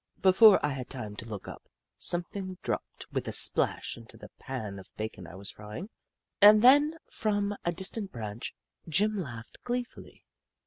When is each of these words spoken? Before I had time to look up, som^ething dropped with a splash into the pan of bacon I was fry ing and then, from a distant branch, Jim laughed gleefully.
Before 0.23 0.59
I 0.65 0.69
had 0.69 0.89
time 0.89 1.15
to 1.17 1.29
look 1.29 1.47
up, 1.47 1.69
som^ething 1.99 2.59
dropped 2.63 3.05
with 3.11 3.27
a 3.27 3.31
splash 3.31 3.95
into 3.95 4.17
the 4.17 4.31
pan 4.39 4.79
of 4.79 4.89
bacon 4.97 5.27
I 5.27 5.35
was 5.35 5.51
fry 5.51 5.77
ing 5.77 5.89
and 6.41 6.63
then, 6.63 6.95
from 7.11 7.55
a 7.63 7.71
distant 7.71 8.11
branch, 8.11 8.55
Jim 8.89 9.15
laughed 9.15 9.61
gleefully. 9.63 10.25